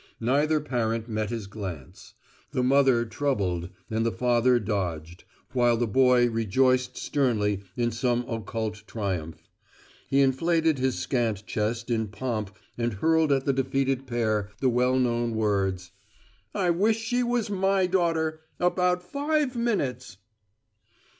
Neither 0.19 0.59
parent 0.59 1.07
met 1.07 1.29
his 1.29 1.45
glance; 1.45 2.15
the 2.49 2.63
mother 2.63 3.05
troubled 3.05 3.69
and 3.87 4.03
the 4.03 4.11
father 4.11 4.57
dogged, 4.59 5.25
while 5.53 5.77
the 5.77 5.85
boy 5.85 6.27
rejoiced 6.27 6.97
sternly 6.97 7.61
in 7.77 7.91
some 7.91 8.25
occult 8.27 8.81
triumph. 8.87 9.47
He 10.09 10.21
inflated 10.21 10.79
his 10.79 10.97
scant 10.97 11.45
chest 11.45 11.91
in 11.91 12.07
pomp 12.07 12.57
and 12.79 12.93
hurled 12.93 13.31
at 13.31 13.45
the 13.45 13.53
defeated 13.53 14.07
pair 14.07 14.49
the 14.59 14.69
well 14.69 14.97
known 14.97 15.35
words: 15.35 15.91
"I 16.55 16.71
wish 16.71 16.97
she 16.97 17.21
was 17.21 17.51
my 17.51 17.85
daughter 17.85 18.41
about 18.59 19.03
five 19.03 19.55
minutes!" 19.55 20.17